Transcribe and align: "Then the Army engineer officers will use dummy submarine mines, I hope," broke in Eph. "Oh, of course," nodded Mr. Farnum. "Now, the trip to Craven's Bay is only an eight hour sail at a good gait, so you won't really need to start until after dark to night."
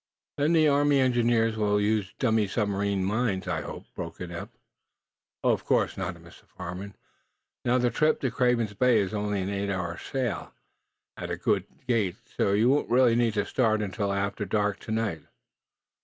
"Then 0.39 0.53
the 0.53 0.67
Army 0.67 0.99
engineer 0.99 1.43
officers 1.49 1.59
will 1.59 1.79
use 1.79 2.11
dummy 2.17 2.47
submarine 2.47 3.03
mines, 3.05 3.47
I 3.47 3.61
hope," 3.61 3.85
broke 3.93 4.19
in 4.19 4.31
Eph. 4.31 4.49
"Oh, 5.43 5.51
of 5.51 5.63
course," 5.63 5.95
nodded 5.95 6.23
Mr. 6.23 6.45
Farnum. 6.47 6.95
"Now, 7.65 7.77
the 7.77 7.91
trip 7.91 8.19
to 8.21 8.31
Craven's 8.31 8.73
Bay 8.73 8.97
is 8.97 9.13
only 9.13 9.43
an 9.43 9.49
eight 9.51 9.69
hour 9.69 9.99
sail 9.99 10.53
at 11.17 11.29
a 11.29 11.37
good 11.37 11.65
gait, 11.87 12.15
so 12.35 12.51
you 12.53 12.67
won't 12.67 12.89
really 12.89 13.13
need 13.13 13.35
to 13.35 13.45
start 13.45 13.79
until 13.83 14.11
after 14.11 14.43
dark 14.43 14.79
to 14.79 14.91
night." 14.91 15.21